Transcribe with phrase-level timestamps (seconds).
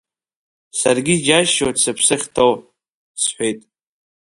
[0.79, 2.53] Саргьы иџьасшьоит сыԥсы ахьҭоу,–
[3.21, 3.59] сҳәеит.